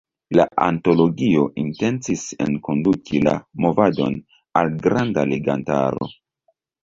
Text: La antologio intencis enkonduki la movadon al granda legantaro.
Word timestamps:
La 0.37 0.45
antologio 0.67 1.41
intencis 1.63 2.23
enkonduki 2.45 3.21
la 3.27 3.35
movadon 3.65 4.17
al 4.63 4.73
granda 4.87 5.27
legantaro. 5.35 6.09